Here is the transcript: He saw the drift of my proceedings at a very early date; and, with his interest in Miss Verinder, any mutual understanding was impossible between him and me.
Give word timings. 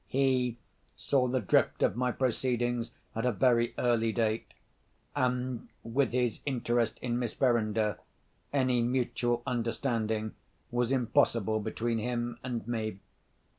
He 0.07 0.57
saw 0.95 1.27
the 1.27 1.39
drift 1.41 1.83
of 1.83 1.95
my 1.95 2.11
proceedings 2.11 2.89
at 3.15 3.23
a 3.23 3.31
very 3.31 3.75
early 3.77 4.11
date; 4.11 4.51
and, 5.15 5.67
with 5.83 6.11
his 6.11 6.39
interest 6.43 6.97
in 7.03 7.19
Miss 7.19 7.35
Verinder, 7.35 7.99
any 8.51 8.81
mutual 8.81 9.43
understanding 9.45 10.33
was 10.71 10.91
impossible 10.91 11.59
between 11.59 11.99
him 11.99 12.39
and 12.43 12.67
me. 12.67 12.97